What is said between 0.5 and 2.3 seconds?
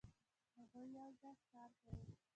هغوی یو ځای ښکار کاوه.